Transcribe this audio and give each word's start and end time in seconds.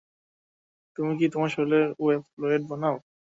তুমি 0.97 1.11
কি 1.19 1.25
তোমার 1.33 1.49
শরীরেই 1.55 1.85
ওয়েব 1.99 2.21
ফ্লুয়িড 2.31 2.63
বানাও? 2.69 2.95